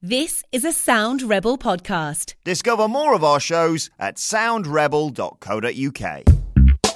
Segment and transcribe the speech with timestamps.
[0.00, 2.34] This is a Sound Rebel podcast.
[2.44, 6.22] Discover more of our shows at soundrebel.co.uk.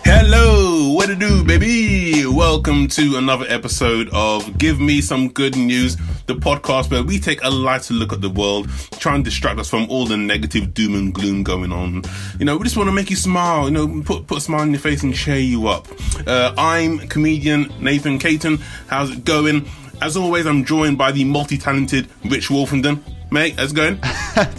[0.05, 2.25] Hello, what to do, baby?
[2.25, 5.97] Welcome to another episode of Give Me Some Good News,
[6.27, 8.71] the podcast where we take a lighter look at the world,
[9.01, 12.05] try and distract us from all the negative doom and gloom going on.
[12.39, 14.61] You know, we just want to make you smile, you know, put, put a smile
[14.61, 15.89] on your face and cheer you up.
[16.25, 18.59] Uh, I'm comedian Nathan Caton.
[18.87, 19.67] How's it going?
[20.03, 23.01] As always, I'm joined by the multi-talented Rich Wolfenden.
[23.31, 23.99] Mate, how's it going?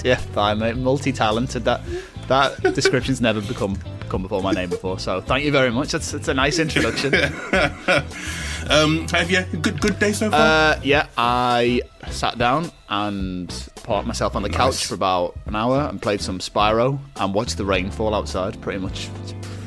[0.05, 0.77] yeah, fine, mate.
[0.77, 1.65] Multi-talented.
[1.65, 1.81] That
[2.29, 3.75] that description's never become
[4.07, 4.99] come before my name before.
[4.99, 5.91] So thank you very much.
[5.91, 7.13] That's, that's a nice introduction.
[8.69, 10.39] um, have you good good day so far?
[10.75, 13.49] Uh, yeah, I sat down and
[13.83, 14.57] parked myself on the Nice.
[14.57, 18.61] couch for about an hour and played some Spyro and watched the rain fall outside.
[18.61, 19.09] Pretty much,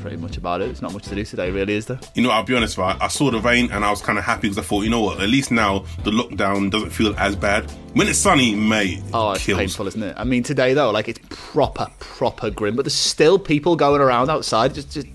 [0.06, 0.70] pretty much about it.
[0.70, 1.98] It's not much to do today, really, is there?
[2.14, 2.96] You know, I'll be honest, right?
[3.00, 5.00] I saw the rain and I was kind of happy because I thought, you know
[5.00, 5.20] what?
[5.20, 7.68] At least now the lockdown doesn't feel as bad.
[7.94, 9.58] When it's sunny, mate, it Oh, it's kills.
[9.58, 10.14] painful, isn't it?
[10.16, 12.76] I mean, today though, like it's proper, proper grim.
[12.76, 14.74] But there's still people going around outside.
[14.74, 15.08] Just, just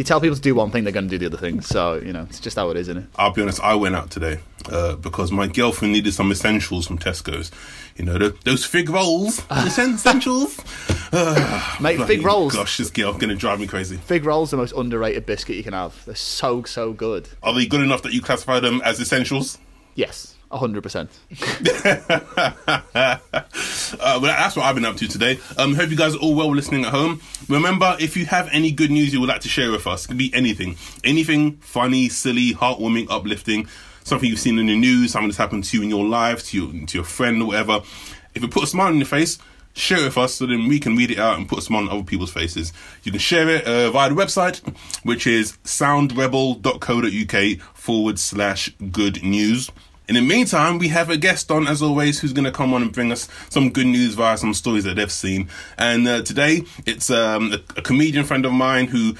[0.00, 1.60] you tell people to do one thing, they're going to do the other thing.
[1.60, 3.08] So you know, it's just how it is, isn't it?
[3.16, 6.98] I'll be honest, I went out today uh, because my girlfriend needed some essentials from
[6.98, 7.50] Tesco's.
[7.96, 10.58] You know, the, those fig rolls, essentials.
[11.12, 12.54] Uh, Mate, fig rolls.
[12.54, 13.98] Gosh, this girl going to drive me crazy.
[13.98, 16.02] Fig rolls the most underrated biscuit you can have.
[16.06, 17.28] They're so so good.
[17.42, 19.58] Are they good enough that you classify them as essentials?
[19.94, 21.10] Yes, hundred percent.
[23.92, 25.40] Uh, well, that's what I've been up to today.
[25.58, 27.20] Um, hope you guys are all well listening at home.
[27.48, 30.08] Remember, if you have any good news you would like to share with us, it
[30.08, 30.76] could be anything.
[31.02, 33.66] Anything funny, silly, heartwarming, uplifting,
[34.04, 36.56] something you've seen in the news, something that's happened to you in your life, to
[36.56, 37.80] your, to your friend or whatever.
[38.34, 39.38] If it put a smile on your face,
[39.74, 41.82] share it with us so then we can read it out and put a smile
[41.82, 42.72] on other people's faces.
[43.02, 44.60] You can share it uh, via the website,
[45.04, 49.70] which is soundrebel.co.uk forward slash good news.
[50.10, 52.82] In the meantime, we have a guest on, as always, who's going to come on
[52.82, 55.48] and bring us some good news via some stories that they've seen.
[55.78, 59.14] And uh, today, it's um, a, a comedian friend of mine who,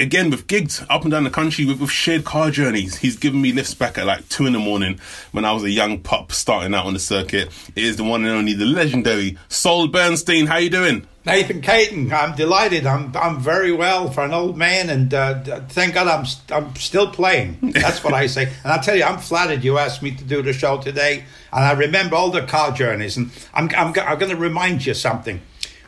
[0.00, 2.96] again, we've gigged up and down the country with, with shared car journeys.
[2.96, 4.98] He's given me lifts back at like two in the morning
[5.30, 7.52] when I was a young pup starting out on the circuit.
[7.76, 10.46] It is the one and only, the legendary Sol Bernstein.
[10.48, 11.06] How you doing?
[11.26, 12.86] Nathan Caton, I'm delighted.
[12.86, 17.10] I'm I'm very well for an old man, and uh, thank God I'm I'm still
[17.10, 17.58] playing.
[17.60, 18.52] That's what I say.
[18.64, 21.24] And I tell you, I'm flattered you asked me to do the show today.
[21.52, 24.94] And I remember all the car journeys, and I'm I'm, I'm going to remind you
[24.94, 25.40] something.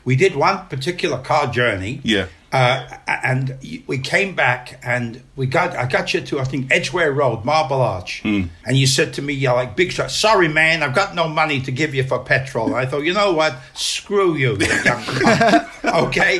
[0.04, 2.00] We did one particular car journey.
[2.02, 2.26] Yeah.
[2.50, 7.12] Uh, and we came back and we got I got you to I think Edgware
[7.12, 10.10] Road, Marble Arch, and you said to me, "You're like big shot.
[10.10, 13.12] Sorry, man, I've got no money to give you for petrol." And I thought, you
[13.12, 13.54] know what?
[13.74, 16.04] Screw you, you young cunt.
[16.04, 16.38] Okay.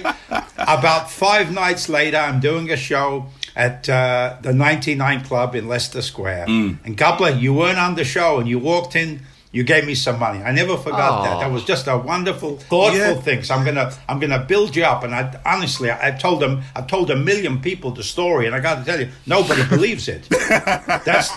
[0.56, 6.00] About five nights later, I'm doing a show at uh, the 99 Club in Leicester
[6.00, 9.20] Square, and God bless you weren't on the show, and you walked in.
[9.50, 10.42] You gave me some money.
[10.42, 11.40] I never forgot that.
[11.40, 13.14] That was just a wonderful, thoughtful Yeah.
[13.14, 13.42] thing.
[13.42, 15.04] So I'm gonna, I'm gonna build you up.
[15.04, 18.54] And I honestly, I, I told them, I told a million people the story, and
[18.54, 20.28] I got to tell you, nobody believes it.
[20.28, 21.34] That's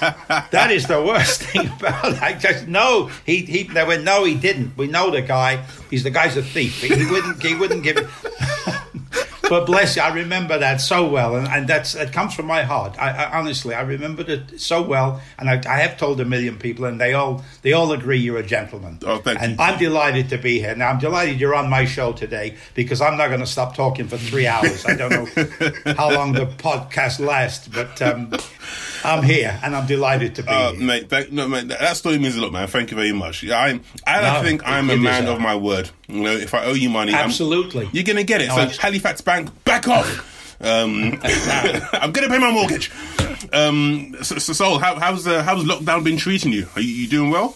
[0.51, 2.21] that is the worst thing about it.
[2.21, 3.63] I just know he he.
[3.63, 4.75] They went, no, he didn't.
[4.77, 5.63] We know the guy.
[5.89, 6.81] He's the guy's a thief.
[6.81, 7.41] He, he wouldn't.
[7.41, 8.07] He wouldn't give it.
[9.51, 12.63] But bless you, I remember that so well, and, and that's it comes from my
[12.63, 12.97] heart.
[12.97, 16.57] I, I honestly, I remembered it so well, and I, I have told a million
[16.57, 18.99] people, and they all they all agree you're a gentleman.
[19.05, 19.57] Oh, thank and you.
[19.59, 20.73] I'm delighted to be here.
[20.73, 24.07] Now I'm delighted you're on my show today because I'm not going to stop talking
[24.07, 24.85] for three hours.
[24.85, 25.25] I don't know
[25.97, 28.31] how long the podcast lasts, but um,
[29.03, 30.81] I'm here, and I'm delighted to be Uh, here.
[30.81, 32.67] mate, thank, no, mate, that that story means a lot, man.
[32.67, 33.43] Thank you very much.
[33.43, 35.89] Yeah, I'm, I No, think I'm a man deserve of my word.
[36.07, 37.89] You know, if I owe you money, I'm- Absolutely.
[37.91, 38.47] you're gonna get it.
[38.49, 40.27] No, so it's- Halifax Bank, back off.
[40.61, 42.91] Um, I'm gonna pay my mortgage.
[43.51, 46.67] Um, so, so, Sol, how, how's uh, how's lockdown been treating you?
[46.75, 47.55] Are you, you doing well?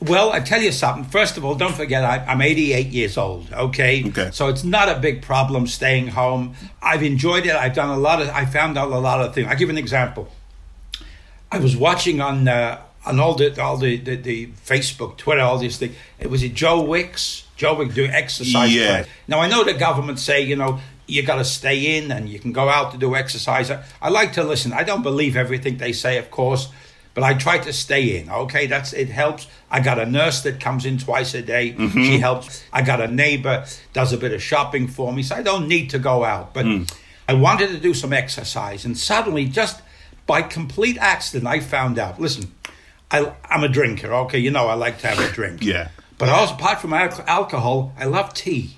[0.00, 1.04] Well, I tell you something.
[1.04, 3.50] First of all, don't forget I, I'm 88 years old.
[3.50, 4.04] Okay?
[4.08, 4.28] Okay.
[4.30, 6.54] So it's not a big problem staying home.
[6.82, 7.56] I've enjoyed it.
[7.56, 8.28] I've done a lot of.
[8.28, 9.48] I found out a lot of things.
[9.48, 10.30] I'll give an example.
[11.50, 15.58] I was watching on uh, on all the all the, the, the Facebook, Twitter, all
[15.58, 15.94] these things.
[16.18, 17.44] It was it Joe Wicks.
[17.56, 18.74] Joe Wicks doing exercise.
[18.74, 19.04] Yeah.
[19.28, 22.38] Now I know the government say you know you got to stay in and you
[22.38, 23.70] can go out to do exercise.
[23.70, 24.72] I, I like to listen.
[24.72, 26.68] I don't believe everything they say, of course,
[27.14, 28.28] but I try to stay in.
[28.28, 29.46] Okay, that's it helps.
[29.70, 31.74] I got a nurse that comes in twice a day.
[31.92, 32.64] She helps.
[32.72, 35.90] I got a neighbor does a bit of shopping for me, so I don't need
[35.90, 36.52] to go out.
[36.52, 36.66] But
[37.28, 39.80] I wanted to do some exercise, and suddenly, just
[40.26, 42.20] by complete accident, I found out.
[42.20, 42.52] Listen,
[43.10, 44.12] I, I'm a drinker.
[44.12, 45.62] Okay, you know I like to have a drink.
[45.62, 45.88] Yeah.
[46.18, 48.76] But also, apart from al- alcohol, I love tea.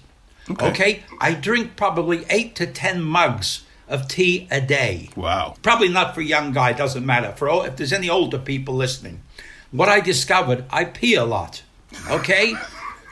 [0.50, 0.66] Okay.
[0.70, 1.02] Okay.
[1.20, 5.10] I drink probably eight to ten mugs of tea a day.
[5.14, 5.54] Wow.
[5.62, 7.32] Probably not for young guy, doesn't matter.
[7.32, 9.22] For all, if there's any older people listening,
[9.70, 11.62] what I discovered, I pee a lot.
[12.10, 12.54] Okay?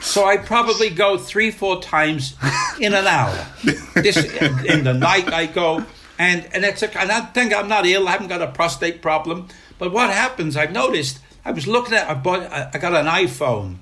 [0.00, 2.34] So I probably go three, four times
[2.80, 3.46] in an hour.
[3.94, 4.18] This
[4.64, 5.84] in the night I go,
[6.18, 8.08] and and it's a, and I think I'm not ill.
[8.08, 9.48] I haven't got a prostate problem.
[9.78, 10.56] But what happens?
[10.56, 11.20] I've noticed.
[11.44, 12.08] I was looking at.
[12.08, 12.50] I bought.
[12.50, 13.76] I got an iPhone,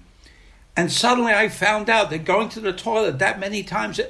[0.77, 4.01] and suddenly I found out that going to the toilet that many times.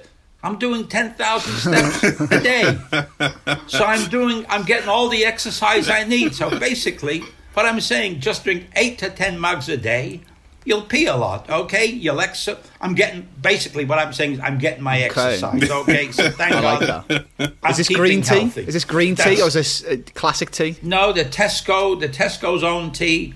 [0.43, 2.79] I'm doing 10,000 steps a day.
[3.67, 6.35] So I'm doing, I'm getting all the exercise I need.
[6.35, 7.25] So basically,
[7.55, 10.21] what I'm saying, just drink eight to 10 mugs a day.
[10.67, 11.85] You'll pee a lot, okay?
[11.87, 12.49] You'll ex-
[12.81, 16.11] I'm getting, basically what I'm saying is I'm getting my exercise, okay?
[16.11, 17.05] So thank I like God.
[17.39, 17.55] that.
[17.63, 18.41] I'm Is this keeping green tea?
[18.41, 18.63] healthy.
[18.63, 20.77] Is this green tea That's- or is this uh, classic tea?
[20.83, 23.35] No, the Tesco, the Tesco's own tea.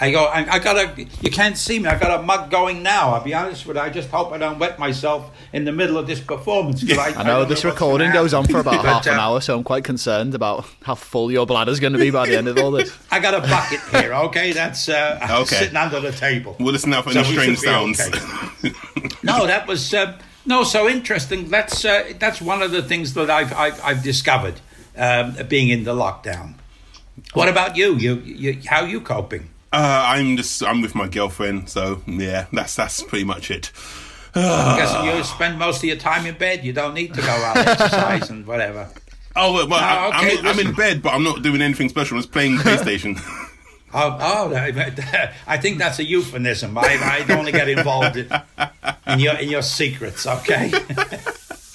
[0.00, 1.86] I go, I, I got a, you can't see me.
[1.88, 3.10] I got a mug going now.
[3.14, 3.82] I'll be honest with you.
[3.82, 6.84] I just hope I don't wet myself in the middle of this performance.
[6.86, 9.22] 'cause I, I know don't this recording goes on for about But, half an uh,
[9.22, 12.36] hour, so I'm quite concerned about how full your bladder's going to be by the
[12.36, 12.96] end of all this.
[13.10, 14.52] I got a bucket here, okay?
[14.52, 15.56] That's uh, Okay.
[15.56, 16.54] sitting under the table.
[16.60, 18.00] We'll listen out for So any we strange sounds.
[18.00, 18.72] okay.
[19.24, 20.16] no, that was uh,
[20.46, 21.48] no so interesting.
[21.48, 24.60] That's uh, that's one of the things that I've I've, I've discovered
[24.96, 26.54] um, being in the lockdown.
[27.32, 27.96] What about you?
[27.96, 29.50] You, you how are you coping?
[29.72, 33.70] Uh, I'm just I'm with my girlfriend, so yeah, that's that's pretty much it.
[34.34, 36.64] I'm guessing you spend most of your time in bed.
[36.64, 38.88] You don't need to go out exercise and whatever.
[39.40, 41.88] Oh well, well I, Oh, I'm, in, I'm in bed, but I'm not doing anything
[41.90, 42.16] special.
[42.16, 43.20] I'm just playing PlayStation.
[43.94, 44.54] Oh, oh,
[45.46, 46.76] I think that's a euphemism.
[46.76, 48.30] I, I only get involved in,
[49.06, 50.26] in your in your secrets.
[50.26, 50.70] Okay.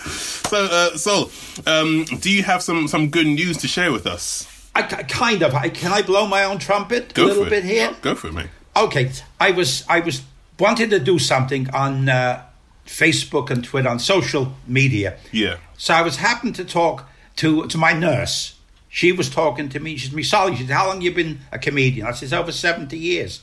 [0.05, 1.31] so, uh, so,
[1.65, 4.45] um, do you have some some good news to share with us?
[4.75, 5.53] I, kind of.
[5.53, 7.95] I, can I blow my own trumpet Go a little bit here?
[8.01, 8.49] Go for it, mate.
[8.75, 10.23] Okay, I was I was
[10.59, 12.43] wanted to do something on uh,
[12.85, 15.17] Facebook and Twitter on social media.
[15.31, 15.57] Yeah.
[15.77, 18.55] So I was happened to talk to to my nurse.
[18.89, 19.97] She was talking to me.
[19.97, 22.51] She said, "Me, Sally, she said, how long you been a comedian?" I said, "Over
[22.51, 23.41] seventy years."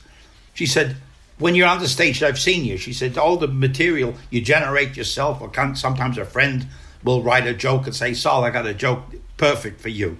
[0.53, 0.97] She said,
[1.39, 4.97] "When you're on the stage, I've seen you." She said, "All the material you generate
[4.97, 6.67] yourself, or can, sometimes a friend
[7.03, 9.03] will write a joke and say, Sal, I got a joke
[9.37, 10.17] perfect for you."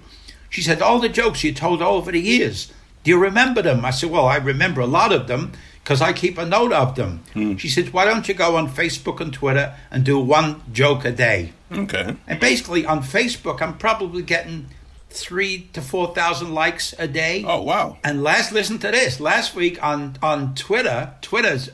[0.52, 2.72] She said, "All the jokes you told over the years,
[3.02, 5.52] do you remember them?" I said, "Well, I remember a lot of them."
[5.82, 7.24] Because I keep a note of them.
[7.32, 7.56] Hmm.
[7.56, 11.10] She said, Why don't you go on Facebook and Twitter and do one joke a
[11.10, 11.54] day?
[11.72, 12.14] Okay.
[12.28, 14.68] And basically on Facebook, I'm probably getting
[15.12, 17.44] three to four thousand likes a day.
[17.46, 17.98] Oh wow.
[18.04, 19.20] And last, listen to this.
[19.20, 21.70] Last week on on Twitter, Twitter's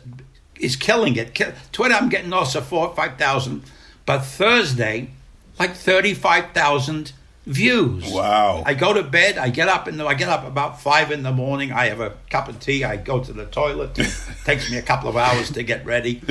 [0.56, 1.38] is killing it.
[1.72, 3.62] Twitter, I'm getting also four or five thousand,
[4.06, 5.10] but Thursday,
[5.58, 7.12] like thirty five thousand
[7.48, 8.12] views.
[8.12, 8.62] Wow.
[8.64, 9.38] I go to bed.
[9.38, 10.06] I get up in the.
[10.06, 11.72] I get up about five in the morning.
[11.72, 12.84] I have a cup of tea.
[12.84, 13.98] I go to the toilet.
[13.98, 14.14] It
[14.44, 16.22] takes me a couple of hours to get ready.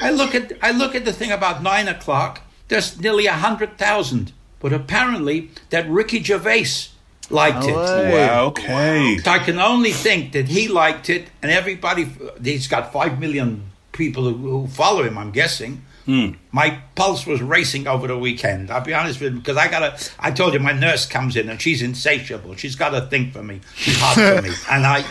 [0.00, 2.40] I look at I look at the thing about nine o'clock.
[2.68, 6.88] There's nearly a hundred thousand, but apparently that Ricky Gervais
[7.30, 7.74] liked it.
[7.74, 8.46] Wow.
[8.46, 9.18] Okay.
[9.18, 12.08] So I can only think that he liked it, and everybody.
[12.42, 15.18] He's got five million people who, who follow him.
[15.18, 15.82] I'm guessing.
[16.06, 18.70] My pulse was racing over the weekend.
[18.70, 20.10] I'll be honest with you because I got to.
[20.20, 22.54] I told you my nurse comes in and she's insatiable.
[22.56, 23.60] She's got to think for me.
[23.74, 25.04] She's hot for me, and I,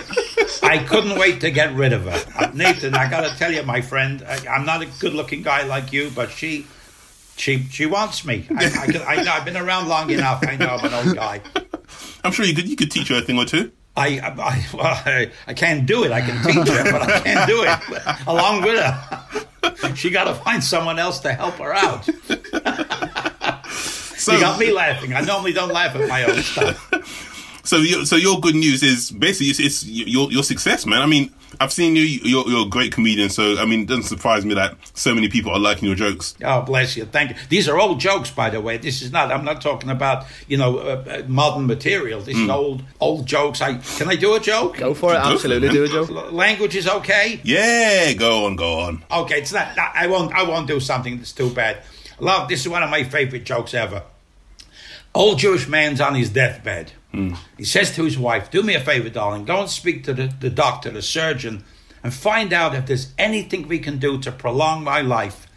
[0.64, 2.26] I couldn't wait to get rid of her.
[2.38, 5.64] Uh, Nathan, I got to tell you, my friend, I, I'm not a good-looking guy
[5.64, 6.66] like you, but she.
[7.38, 8.48] She she wants me.
[8.56, 10.42] I, I, I know I've been around long enough.
[10.48, 11.42] I know I'm an old guy.
[12.24, 13.74] I'm sure you could you could teach her a thing or two.
[13.98, 16.12] I, I, well, I, I can't do it.
[16.12, 19.46] I can teach her, but I can't do it along with her.
[19.96, 22.08] She got to find someone else to help her out.
[24.18, 25.14] So, You got me laughing.
[25.14, 26.92] I normally don't laugh at my own stuff.
[27.66, 31.02] so, your, so your good news is basically it's, it's your your success, man.
[31.02, 32.04] I mean, I've seen you.
[32.04, 35.30] You're, you're a great comedian, so I mean, it doesn't surprise me that so many
[35.30, 36.36] people are liking your jokes.
[36.44, 37.06] Oh, bless you.
[37.06, 37.36] Thank you.
[37.50, 38.78] These are old jokes, by the way.
[38.78, 39.32] This is not.
[39.32, 42.22] I'm not talking about you know uh, uh, modern material.
[42.22, 43.62] This is old old jokes.
[43.62, 44.78] I can I do a joke?
[44.78, 46.10] Go for it, for it, absolutely do a joke.
[46.10, 47.40] L- Language is okay.
[47.44, 49.04] Yeah, go on, go on.
[49.12, 50.34] Okay, it's not, not- I won't.
[50.34, 51.84] I won't do something that's too bad.
[52.20, 52.48] Love.
[52.50, 54.04] This is one of my favorite jokes ever.
[55.14, 56.92] Old Jewish man's on his deathbed.
[57.58, 59.46] He says to his wife, "Do me a favor, darling.
[59.46, 61.64] Go and speak to the, the doctor, the surgeon,
[62.04, 65.48] and find out if there's anything we can do to prolong my life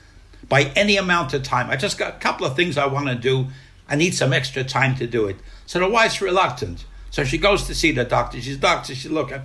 [0.48, 1.68] by any amount of time.
[1.70, 3.48] I just got a couple of things I want to do.
[3.88, 5.36] I need some extra time to do it."
[5.66, 6.84] So the wife's reluctant.
[7.10, 8.40] So she goes to see the doctor.
[8.40, 8.94] She's doctor.
[8.94, 9.32] She look.
[9.32, 9.40] Uh,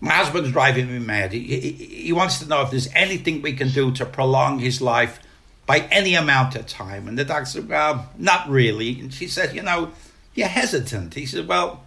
[0.00, 1.32] my husband's driving me mad.
[1.32, 4.82] He, he, he wants to know if there's anything we can do to prolong his
[4.82, 5.18] life
[5.66, 7.08] by any amount of time.
[7.08, 9.00] And the doctor said, Well, not really.
[9.00, 9.92] And she said, You know,
[10.34, 11.14] you're hesitant.
[11.14, 11.84] He said, Well,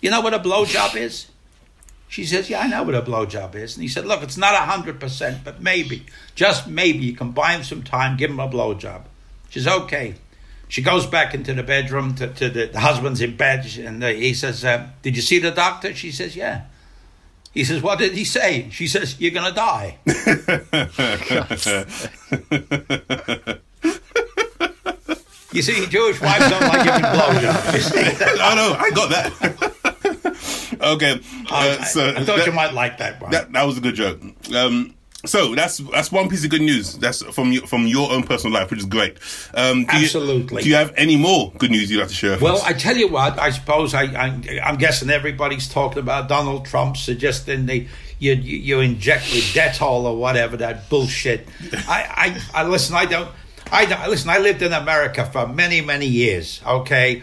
[0.00, 1.28] you know what a blowjob is?
[2.08, 3.76] She says, Yeah, I know what a blowjob is.
[3.76, 7.62] And he said, Look, it's not 100%, but maybe, just maybe, you can buy him
[7.62, 9.02] some time, give him a blowjob.
[9.50, 10.14] She says, Okay.
[10.66, 14.08] She goes back into the bedroom to, to the, the husband's in bed, and uh,
[14.08, 15.94] he says, uh, Did you see the doctor?
[15.94, 16.64] She says, Yeah.
[17.52, 19.98] He says, "What did he say?" She says, "You're gonna die."
[25.54, 27.72] you see, Jewish wives don't like giving blowjobs.
[27.74, 28.40] You see?
[28.40, 30.76] I know, I got that.
[30.80, 31.20] okay,
[31.50, 33.30] I, uh, so I thought that, you might like that one.
[33.30, 34.20] that that was a good joke.
[34.54, 34.94] Um,
[35.26, 36.98] so that's that's one piece of good news.
[36.98, 39.18] That's from your, from your own personal life, which is great.
[39.54, 40.62] Um, do you- Absolutely.
[40.62, 42.38] do you have any more good news you'd like to share?
[42.38, 42.64] Well, us?
[42.64, 43.38] I tell you what.
[43.38, 48.58] I suppose I, I I'm guessing everybody's talking about Donald Trump suggesting they you you,
[48.58, 51.48] you inject with Dettol or whatever that bullshit.
[51.72, 52.94] I, I I listen.
[52.96, 53.30] I don't.
[53.72, 54.30] I listen.
[54.30, 56.60] I lived in America for many many years.
[56.66, 57.22] Okay,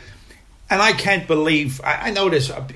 [0.69, 1.81] and I can't believe.
[1.83, 2.49] I, I know this.
[2.49, 2.67] uh,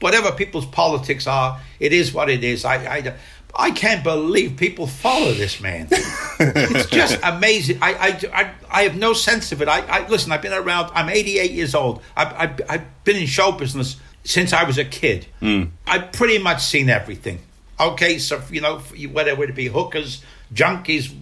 [0.00, 2.64] Whatever people's politics are, it is what it is.
[2.64, 3.14] I I.
[3.52, 5.88] I can't believe people follow this man.
[5.90, 7.78] it's just amazing.
[7.82, 9.66] I, I, I, I have no sense of it.
[9.66, 10.30] I, I listen.
[10.30, 10.92] I've been around.
[10.94, 12.00] I'm 88 years old.
[12.16, 15.26] I've, I've, I've been in show business since I was a kid.
[15.84, 17.40] I've pretty much seen everything.
[17.80, 18.78] Okay, so you know,
[19.10, 20.22] whatever it be, hookers,
[20.54, 21.12] junkies,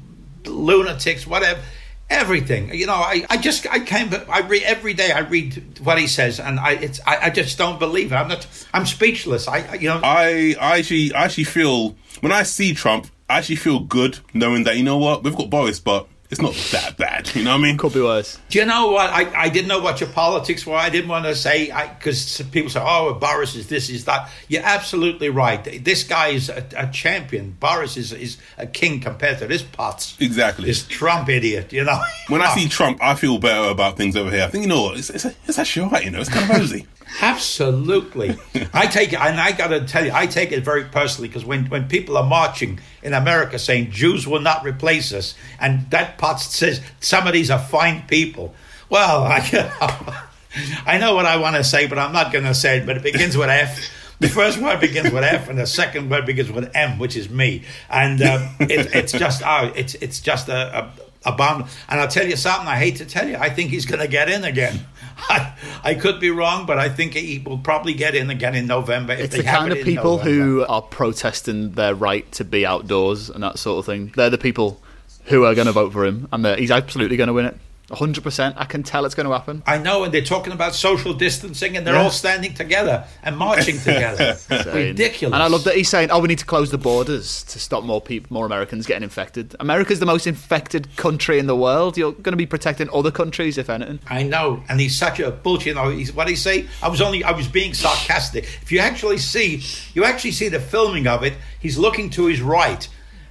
[0.45, 1.61] lunatics, whatever,
[2.10, 2.74] everything.
[2.74, 4.12] You know, I, I just I can't.
[4.28, 5.12] I read every day.
[5.12, 8.16] I read what he says, and I it's I, I just don't believe it.
[8.16, 8.46] I'm not.
[8.72, 9.48] I'm speechless.
[9.48, 10.00] I I- you know.
[10.02, 14.64] I, I actually I actually feel when I see Trump, I actually feel good knowing
[14.64, 17.35] that you know what we've got Boris, but it's not that bad.
[17.35, 17.78] You know what I mean?
[17.78, 18.38] Could be worse.
[18.50, 19.08] Do you know what?
[19.11, 20.75] I, I didn't know what your politics were.
[20.75, 24.30] I didn't want to say, because people say, oh, Boris is this, is that.
[24.47, 25.64] You're absolutely right.
[25.82, 27.56] This guy is a, a champion.
[27.58, 30.20] Boris is, is a king compared to this putz.
[30.20, 30.66] Exactly.
[30.66, 32.00] This Trump idiot, you know?
[32.28, 34.42] When I see Trump, I feel better about things over here.
[34.42, 34.99] I think you know what?
[34.99, 36.04] It's it's, it's actually alright.
[36.04, 36.87] You know, it's kind of rosy.
[37.20, 38.36] Absolutely.
[38.72, 41.44] I take it, and I got to tell you, I take it very personally because
[41.44, 46.18] when, when people are marching in America saying Jews will not replace us, and that
[46.18, 48.54] pot says some of these are fine people.
[48.90, 50.26] Well, I,
[50.86, 52.86] I know what I want to say, but I'm not going to say it.
[52.86, 53.78] But it begins with F.
[54.20, 57.30] The first word begins with F, and the second word begins with M, which is
[57.30, 57.64] me.
[57.88, 60.78] And um, it, it's just, oh, it's it's just a.
[60.78, 61.66] a a bomb.
[61.88, 64.08] And I'll tell you something, I hate to tell you, I think he's going to
[64.08, 64.80] get in again.
[65.28, 68.66] I, I could be wrong, but I think he will probably get in again in
[68.66, 69.12] November.
[69.14, 70.30] If It's they the kind of people November.
[70.30, 74.12] who are protesting their right to be outdoors and that sort of thing.
[74.14, 74.80] They're the people
[75.25, 77.56] who are going to vote for him, and he's absolutely going to win it.
[77.90, 78.54] 100%.
[78.57, 79.62] I can tell it's going to happen.
[79.66, 82.02] I know, and they're talking about social distancing, and they're Yeah.
[82.02, 84.37] all standing together and marching together.
[84.50, 85.33] Ridiculous.
[85.35, 87.85] And I love that he's saying, "Oh, we need to close the borders to stop
[87.85, 91.97] more people, more Americans getting infected." America's the most infected country in the world.
[91.97, 94.00] You're going to be protecting other countries, if anything.
[94.09, 95.68] I know, and he's such a bullshit.
[95.68, 96.66] You know, he's, what he say?
[96.83, 98.45] I was only, I was being sarcastic.
[98.62, 99.62] If you actually see,
[99.95, 101.35] you actually see the filming of it.
[101.59, 102.87] He's looking to his right,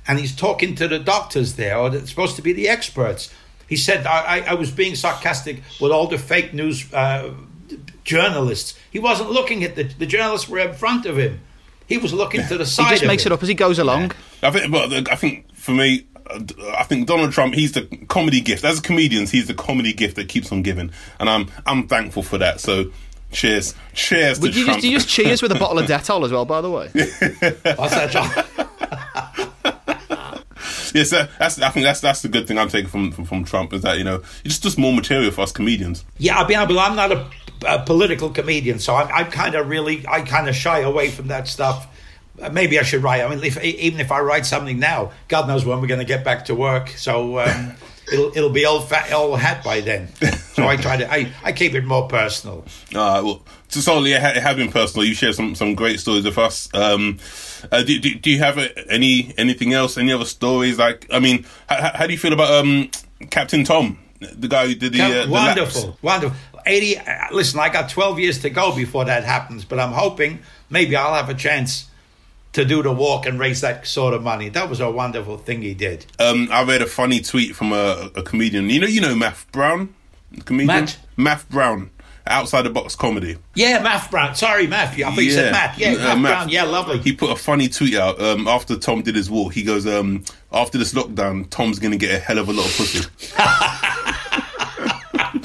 [0.08, 3.32] and he's talking to the doctors there, or it's supposed to be the experts.
[3.68, 7.34] He said, I, I, I was being sarcastic with all the fake news uh,
[8.04, 8.78] journalists.
[8.90, 11.42] He wasn't looking at the the journalists were in front of him.
[11.88, 12.86] He was looking to the side.
[12.86, 14.12] He just of makes it up as he goes along.
[14.44, 16.40] I think, but I think for me, uh,
[16.78, 18.64] I think Donald Trump, he's the comedy gift.
[18.66, 22.38] As comedians, he's the comedy gift that keeps on giving, and I'm I'm thankful for
[22.40, 22.60] that.
[22.60, 22.92] So,
[23.32, 24.78] cheers, cheers Would to you Trump.
[24.78, 26.90] just, you just cheers with a bottle of Dettol as well, by the way?
[30.98, 31.27] What's that, John?
[31.30, 33.74] yes, that's I think that's that's the good thing I'm taking from from, from Trump
[33.74, 36.06] is that you know it's just more material for us comedians.
[36.18, 37.30] Yeah, I mean, I- I'm not a,
[37.66, 41.27] a political comedian, so I'm, I'm kind of really, I kind of shy away from
[41.27, 41.88] that stuff.
[42.42, 43.22] Uh, Maybe I should write.
[43.24, 46.06] I mean, if, even if I write something now, God knows when we're going to
[46.06, 46.89] get back to work.
[46.89, 47.74] So um,
[48.13, 50.08] it'll it'll be old fat old hat by then.
[50.54, 52.63] So I try to I, I keep it more personal.
[52.96, 55.04] All right, well, so solely it, ha- it has been personal.
[55.06, 56.70] You share some, some great stories with us.
[56.75, 57.18] Um,
[57.72, 59.98] uh, do, do, do you have uh, any anything else?
[59.98, 60.78] Any other stories?
[60.78, 62.90] Like, I mean, how, how do you feel about um,
[63.30, 66.04] Captain Tom, the guy who did the, uh, the wonderful, laps?
[66.04, 66.38] wonderful.
[66.66, 66.98] Eighty.
[66.98, 70.96] Uh, listen, I got twelve years to go before that happens, but I'm hoping maybe
[70.96, 71.90] I'll have a chance
[72.54, 74.50] to do the walk and raise that sort of money.
[74.50, 76.06] That was a wonderful thing he did.
[76.18, 78.70] Um, I read a funny tweet from a, a comedian.
[78.70, 79.94] You know, you know, Maff Brown,
[80.32, 80.68] the comedian.
[80.68, 80.98] Matt?
[81.18, 81.92] Maff Brown,
[82.29, 83.38] outside the box comedy.
[83.55, 84.36] Yeah, Maff Brown.
[84.36, 84.93] Sorry, Maff.
[85.03, 85.77] I thought you said Matt.
[85.77, 86.22] Yeah, Uh, Maff, Maff.
[86.22, 86.50] Brown.
[86.50, 87.00] Yeah, lovely.
[87.00, 89.53] He put a funny tweet out um, after Tom did his walk.
[89.53, 92.65] He goes, um, "After this lockdown, Tom's going to get a hell of a lot
[92.65, 93.05] of pussy."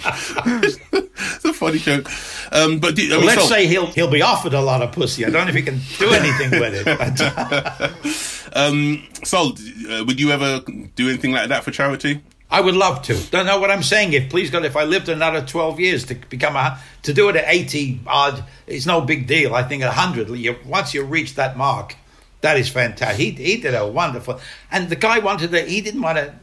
[0.05, 2.09] it's a funny joke.
[2.53, 4.93] Um, but do, I mean, Let's so- say he'll he'll be offered a lot of
[4.93, 5.25] pussy.
[5.25, 8.29] I don't know if he can do anything with it.
[8.55, 9.55] Um, so
[9.91, 10.61] uh, would you ever
[10.95, 12.21] do anything like that for charity?
[12.53, 13.17] I would love to.
[13.31, 14.13] Don't know what I'm saying.
[14.13, 17.37] If please God, if I lived another 12 years to become a to do it
[17.37, 19.55] at 80 odd, it's no big deal.
[19.55, 21.97] I think at 100, you, once you reach that mark,
[22.43, 23.19] that is fantastic.
[23.19, 24.39] He he did a wonderful,
[24.71, 25.63] and the guy wanted to.
[25.63, 26.35] He didn't want to.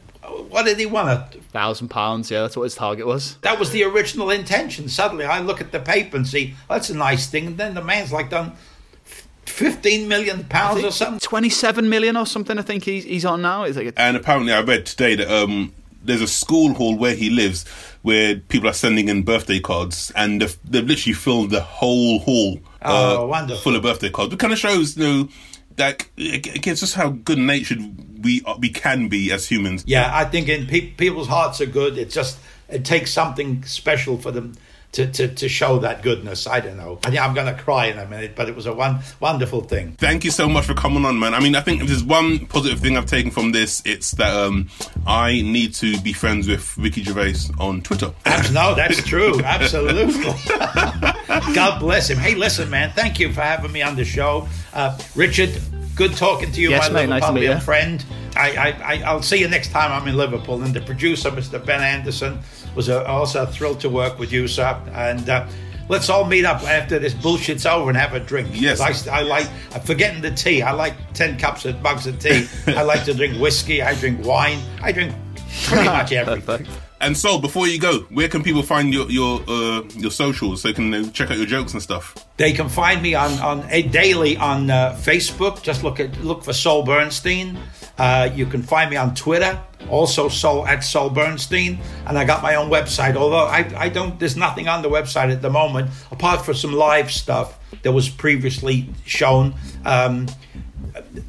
[0.48, 3.36] What did he want A Thousand pounds, yeah, that's what his target was.
[3.42, 4.88] That was the original intention.
[4.88, 7.82] Suddenly, I look at the paper and see that's a nice thing, and then the
[7.82, 8.52] man's like done
[9.46, 11.20] 15 million pounds or something.
[11.20, 12.58] 27 million or something.
[12.58, 13.62] I think he's he's on now.
[13.62, 17.14] It's like a, And apparently, I read today that um, there's a school hall where
[17.14, 17.66] he lives
[18.02, 22.58] where people are sending in birthday cards, and they've, they've literally filled the whole hall
[22.82, 23.62] Oh, uh, wonderful.
[23.62, 24.32] full of birthday cards.
[24.32, 25.28] It kind of shows, you know,
[25.76, 27.80] that again, just how good natured
[28.24, 29.84] we are, we can be as humans.
[29.86, 31.98] Yeah, I think in pe- people's hearts are good.
[31.98, 32.38] It just
[32.68, 34.54] it takes something special for them
[34.92, 36.46] to, to, to show that goodness.
[36.46, 36.98] I don't know.
[37.04, 39.60] I think I'm going to cry in a minute, but it was a one wonderful
[39.62, 39.92] thing.
[39.98, 41.34] Thank you so much for coming on, man.
[41.34, 44.34] I mean, I think if there's one positive thing I've taken from this, it's that
[44.34, 44.68] um,
[45.06, 48.12] I need to be friends with Ricky Gervais on Twitter.
[48.52, 49.40] No, that's true.
[49.42, 50.34] Absolutely.
[51.54, 52.18] God bless him.
[52.18, 52.90] Hey, listen, man.
[52.90, 55.50] Thank you for having me on the show, uh, Richard.
[55.94, 58.04] Good talking to you, Yes, my mate, nice to meet Liverpudlian friend.
[58.36, 60.62] I, I, I, I'll see you next time I'm in Liverpool.
[60.62, 61.64] And the producer, Mr.
[61.64, 62.38] Ben Anderson,
[62.74, 64.80] was a, also thrilled to work with you, sir.
[64.92, 65.46] And uh,
[65.88, 68.48] let's all meet up after this bullshit's over and have a drink.
[68.52, 68.80] Yes.
[68.80, 70.62] I, I like, I'm forgetting the tea.
[70.62, 72.46] I like 10 cups of mugs of tea.
[72.68, 73.82] I like to drink whiskey.
[73.82, 74.60] I drink wine.
[74.82, 75.14] I drink
[75.64, 76.66] pretty much everything.
[77.02, 80.68] And so, before you go, where can people find your your uh, your socials so
[80.68, 82.14] they can uh, check out your jokes and stuff?
[82.36, 85.62] They can find me on on a daily on uh, Facebook.
[85.62, 87.58] Just look at look for Sol Bernstein.
[87.96, 89.58] Uh, you can find me on Twitter,
[89.90, 93.16] also Sol at Sol Bernstein, and I got my own website.
[93.16, 96.72] Although I I don't, there's nothing on the website at the moment apart from some
[96.72, 99.54] live stuff that was previously shown.
[99.84, 100.28] Um,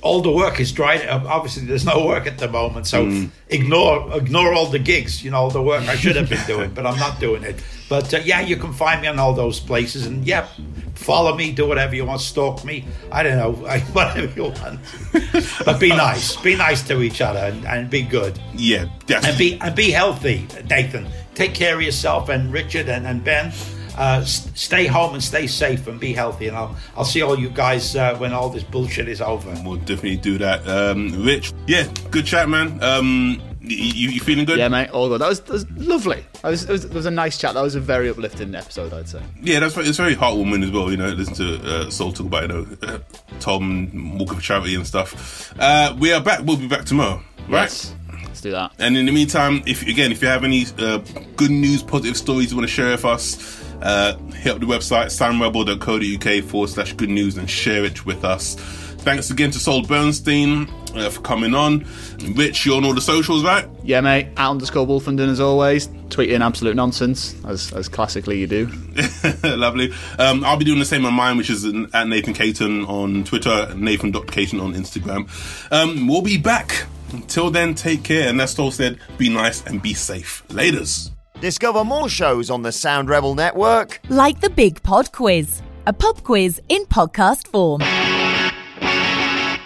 [0.01, 1.25] all the work is dried up.
[1.25, 5.23] Obviously, there's no work at the moment, so ignore ignore all the gigs.
[5.23, 7.63] You know, all the work I should have been doing, but I'm not doing it.
[7.91, 10.47] But uh, yeah, you can find me on all those places, and yeah,
[10.95, 12.85] follow me, do whatever you want, stalk me.
[13.11, 13.51] I don't know,
[13.91, 14.79] whatever you want.
[15.65, 19.27] but be nice, be nice to each other, and, and be good, Yeah, definitely.
[19.27, 21.05] and be and be healthy, Nathan.
[21.35, 23.51] Take care of yourself, and Richard and, and Ben.
[23.97, 26.47] Uh, s- stay home and stay safe and be healthy.
[26.47, 29.53] And I'll I'll see all you guys uh, when all this bullshit is over.
[29.65, 30.65] We'll definitely do that.
[30.65, 32.81] Um, Rich, yeah, good chat, man.
[32.81, 34.57] Um, you, you feeling good?
[34.57, 35.21] yeah, mate, all good.
[35.21, 36.25] That was, that was lovely.
[36.41, 37.53] That was, it was, it was a nice chat.
[37.53, 39.21] That was a very uplifting episode, I'd say.
[39.41, 40.89] Yeah, that's it's very heartwarming as well.
[40.89, 42.99] You know, listen to uh, Sol talk about you know uh,
[43.39, 45.53] Tom walking for charity and stuff.
[45.59, 46.41] Uh, we are back.
[46.43, 47.63] We'll be back tomorrow, right?
[47.63, 47.95] Yes.
[48.25, 48.71] Let's do that.
[48.79, 50.99] And in the meantime, if again, if you have any uh,
[51.35, 55.07] good news, positive stories you want to share with us, uh, hit up the website
[55.07, 58.55] soundrebel.co.uk forward slash good news and share it with us.
[59.01, 61.85] Thanks again to Sol Bernstein uh, for coming on.
[62.35, 63.67] Rich, you're on all the socials, right?
[63.83, 64.27] Yeah, mate.
[64.37, 65.87] At underscore Wolfenden as always.
[66.09, 68.67] Tweeting absolute nonsense, as, as classically you do.
[69.43, 69.91] Lovely.
[70.19, 73.73] Um, I'll be doing the same on mine, which is at Nathan Caton on Twitter,
[73.75, 75.27] Nathan.Caton on Instagram.
[75.71, 76.85] Um, we'll be back.
[77.11, 78.29] Until then, take care.
[78.29, 80.43] And as Sol said, be nice and be safe.
[80.49, 81.09] Laters.
[81.39, 83.99] Discover more shows on the Sound Rebel Network.
[84.09, 87.81] Like the Big Pod Quiz, a pub quiz in podcast form.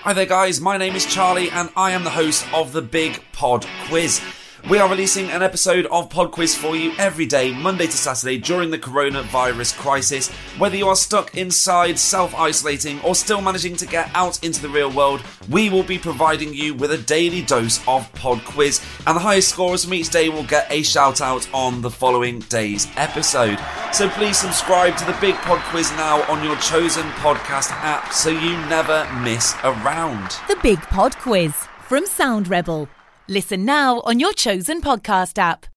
[0.05, 0.61] Hi there, guys.
[0.61, 4.21] My name is Charlie, and I am the host of the Big Pod Quiz.
[4.67, 8.39] We are releasing an episode of Pod Quiz for you every day, Monday to Saturday,
[8.39, 10.31] during the coronavirus crisis.
[10.57, 14.69] Whether you are stuck inside, self isolating, or still managing to get out into the
[14.69, 18.83] real world, we will be providing you with a daily dose of Pod Quiz.
[19.05, 22.39] And the highest scorers from each day will get a shout out on the following
[22.39, 23.59] day's episode.
[23.93, 28.31] So please subscribe to the Big Pod Quiz now on your chosen podcast app so
[28.31, 30.31] you never miss a round.
[30.47, 31.53] The Big Pod Quiz
[31.87, 32.89] from Sound Rebel.
[33.27, 35.65] Listen now on your chosen podcast app.